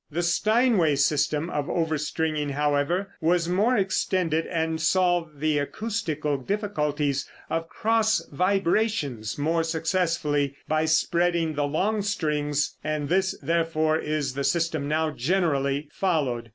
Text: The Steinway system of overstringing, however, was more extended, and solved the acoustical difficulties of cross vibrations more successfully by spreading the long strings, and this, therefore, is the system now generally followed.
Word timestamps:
The 0.09 0.23
Steinway 0.23 0.95
system 0.95 1.51
of 1.51 1.69
overstringing, 1.69 2.49
however, 2.53 3.13
was 3.21 3.47
more 3.47 3.77
extended, 3.77 4.47
and 4.47 4.81
solved 4.81 5.39
the 5.39 5.59
acoustical 5.59 6.37
difficulties 6.37 7.29
of 7.51 7.69
cross 7.69 8.25
vibrations 8.31 9.37
more 9.37 9.63
successfully 9.63 10.55
by 10.67 10.85
spreading 10.85 11.53
the 11.53 11.67
long 11.67 12.01
strings, 12.01 12.77
and 12.83 13.09
this, 13.09 13.37
therefore, 13.43 13.95
is 13.99 14.33
the 14.33 14.43
system 14.43 14.87
now 14.87 15.11
generally 15.11 15.87
followed. 15.93 16.49